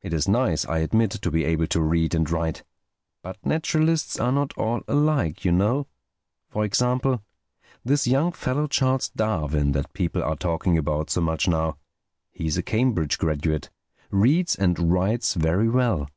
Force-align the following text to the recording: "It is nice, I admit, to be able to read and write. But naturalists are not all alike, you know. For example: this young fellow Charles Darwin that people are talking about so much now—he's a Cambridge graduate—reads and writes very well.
"It 0.00 0.14
is 0.14 0.26
nice, 0.26 0.64
I 0.64 0.78
admit, 0.78 1.10
to 1.10 1.30
be 1.30 1.44
able 1.44 1.66
to 1.66 1.82
read 1.82 2.14
and 2.14 2.30
write. 2.30 2.62
But 3.20 3.36
naturalists 3.44 4.18
are 4.18 4.32
not 4.32 4.56
all 4.56 4.80
alike, 4.88 5.44
you 5.44 5.52
know. 5.52 5.86
For 6.48 6.64
example: 6.64 7.22
this 7.84 8.06
young 8.06 8.32
fellow 8.32 8.66
Charles 8.68 9.10
Darwin 9.10 9.72
that 9.72 9.92
people 9.92 10.22
are 10.22 10.36
talking 10.36 10.78
about 10.78 11.10
so 11.10 11.20
much 11.20 11.46
now—he's 11.46 12.56
a 12.56 12.62
Cambridge 12.62 13.18
graduate—reads 13.18 14.54
and 14.56 14.78
writes 14.90 15.34
very 15.34 15.68
well. 15.68 16.08